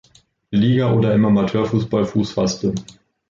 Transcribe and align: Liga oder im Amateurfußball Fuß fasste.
Liga 0.51 0.91
oder 0.91 1.13
im 1.13 1.25
Amateurfußball 1.25 2.05
Fuß 2.05 2.31
fasste. 2.31 2.73